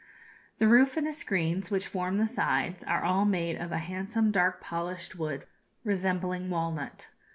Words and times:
The 0.57 0.67
roof 0.67 0.97
and 0.97 1.05
the 1.05 1.13
screens, 1.13 1.69
which 1.69 1.85
form 1.85 2.17
the 2.17 2.25
sides, 2.25 2.83
are 2.85 3.03
all 3.03 3.23
made 3.23 3.55
of 3.57 3.71
a 3.71 3.77
handsome 3.77 4.31
dark 4.31 4.59
polished 4.59 5.15
wood 5.15 5.45
resembling 5.83 6.49
walnut. 6.49 7.09